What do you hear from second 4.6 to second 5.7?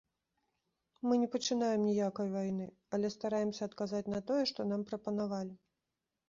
нам прапанавалі.